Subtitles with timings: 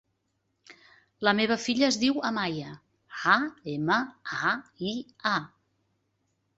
[1.27, 2.73] La meva filla es diu Amaia:
[3.37, 3.37] a,
[3.77, 4.01] ema,
[4.51, 4.57] a,
[4.93, 4.99] i,
[5.37, 5.37] a.